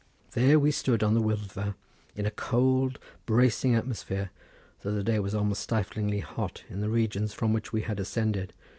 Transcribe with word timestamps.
There 0.31 0.57
we 0.57 0.71
stood 0.71 1.03
on 1.03 1.13
the 1.13 1.21
Wyddfa, 1.21 1.75
in 2.15 2.25
a 2.25 2.31
cold 2.31 2.97
bracing 3.27 3.75
atmosphere, 3.75 4.31
though 4.81 4.93
the 4.95 5.03
day 5.03 5.19
was 5.19 5.35
almost 5.35 5.61
stiflingly 5.61 6.21
hot 6.21 6.63
in 6.69 6.81
the 6.81 6.89
regions 6.89 7.35
from 7.35 7.53
which 7.53 7.71
we 7.71 7.81
had 7.83 7.99
ascended. 7.99 8.51